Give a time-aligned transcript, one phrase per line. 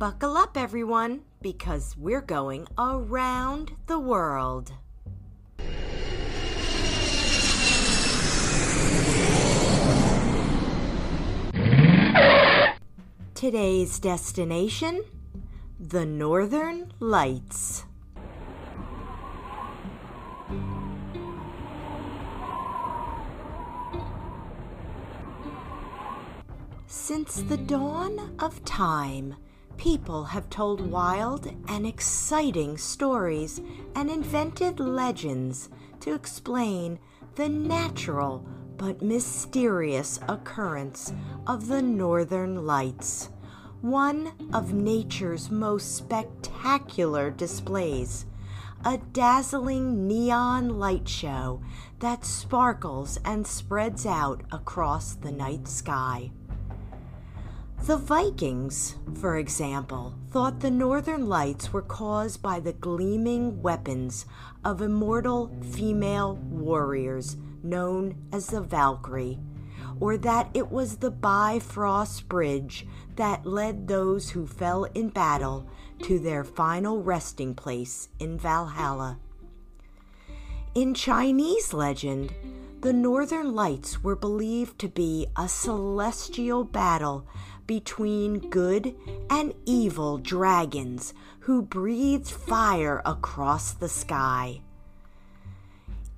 [0.00, 4.72] Buckle up, everyone, because we're going around the world.
[13.34, 15.04] Today's destination
[15.78, 17.84] the Northern Lights.
[26.86, 29.36] Since the dawn of time,
[29.80, 33.62] people have told wild and exciting stories
[33.94, 36.98] and invented legends to explain
[37.36, 41.14] the natural but mysterious occurrence
[41.46, 43.30] of the Northern Lights,
[43.80, 48.26] one of nature's most spectacular displays.
[48.84, 51.62] A dazzling neon light show
[52.00, 56.32] that sparkles and spreads out across the night sky.
[57.90, 64.26] The Vikings, for example, thought the northern lights were caused by the gleaming weapons
[64.64, 69.40] of immortal female warriors known as the Valkyrie,
[69.98, 75.68] or that it was the Bifrost Bridge that led those who fell in battle
[76.02, 79.18] to their final resting place in Valhalla.
[80.76, 82.32] In Chinese legend,
[82.82, 87.26] the northern lights were believed to be a celestial battle
[87.70, 88.96] between good
[89.30, 91.14] and evil dragons
[91.46, 94.60] who breathed fire across the sky.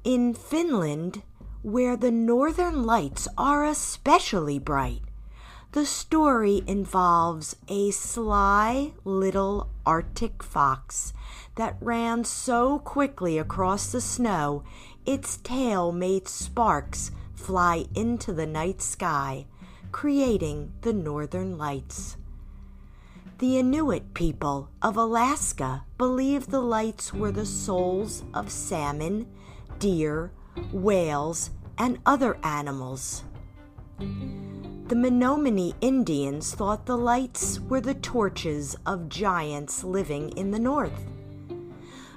[0.03, 1.23] In Finland,
[1.61, 5.03] where the northern lights are especially bright,
[5.73, 11.13] the story involves a sly little Arctic fox
[11.57, 14.65] that ran so quickly across the snow
[15.05, 19.45] its tail made sparks fly into the night sky
[19.93, 22.17] creating the northern lights.
[23.39, 29.27] The Inuit people of Alaska believed the lights were the souls of salmon,
[29.79, 30.33] deer,
[30.73, 33.25] whales, and other animals.
[33.99, 41.07] The Menominee Indians thought the lights were the torches of giants living in the north.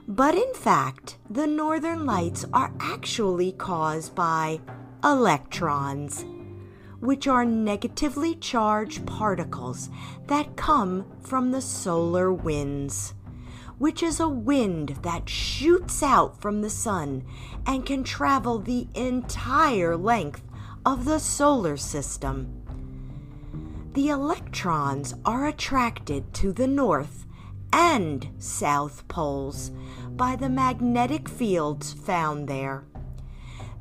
[0.08, 4.60] But in fact, the northern lights are actually caused by
[5.04, 6.26] electrons
[7.06, 9.90] which are negatively charged particles
[10.28, 13.14] that come from the solar winds,
[13.78, 17.24] which is a wind that shoots out from the sun
[17.68, 20.44] and can travel the entire length
[20.86, 22.62] of the solar system.
[23.94, 27.26] The electrons are attracted to the north
[27.72, 29.72] and south poles
[30.12, 32.86] by the magnetic fields found there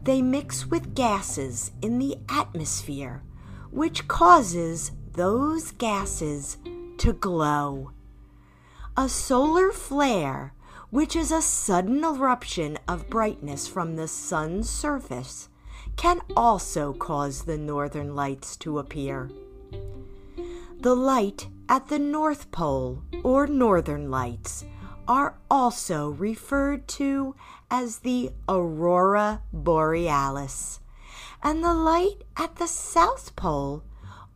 [0.04, 3.22] they mix with gases in the atmosphere,
[3.70, 6.58] which causes those gases
[6.98, 7.92] to glow.
[8.96, 10.54] A solar flare,
[10.90, 15.48] which is a sudden eruption of brightness from the sun's surface,
[15.96, 19.30] can also cause the northern lights to appear.
[20.78, 24.64] The light at the North Pole, or northern lights,
[25.06, 27.34] are also referred to
[27.70, 30.80] as the aurora borealis,
[31.42, 33.82] and the light at the South Pole,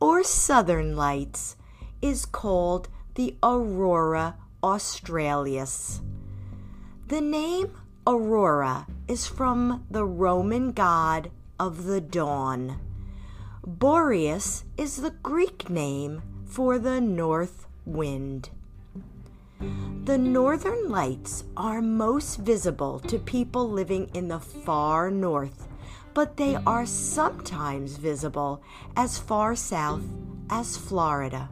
[0.01, 1.57] or southern lights,
[2.03, 6.01] is called the aurora australis.
[7.07, 7.73] The name
[8.07, 12.81] Aurora is from the Roman god of the dawn.
[13.67, 18.49] Boreas is the Greek name for the north wind.
[19.61, 25.69] The northern lights are most visible to people living in the far north,
[26.15, 28.63] but they are sometimes visible
[28.97, 30.05] as far south
[30.49, 31.51] as Florida.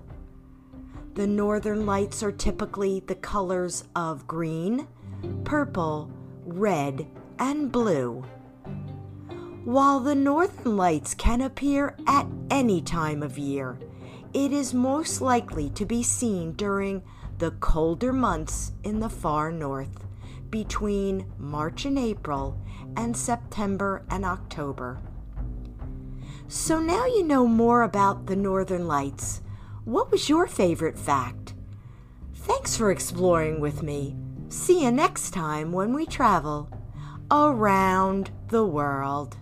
[1.14, 4.86] The northern lights are typically the colors of green,
[5.44, 6.10] purple,
[6.44, 7.06] red,
[7.38, 8.24] and blue.
[9.64, 13.78] While the northern lights can appear at any time of year,
[14.32, 17.02] it is most likely to be seen during
[17.38, 20.06] the colder months in the far north,
[20.50, 22.60] between March and April
[22.96, 24.98] and September and October.
[26.48, 29.42] So now you know more about the Northern Lights.
[29.84, 31.54] What was your favorite fact?
[32.34, 34.16] Thanks for exploring with me.
[34.48, 36.70] See you next time when we travel
[37.30, 39.36] around the world.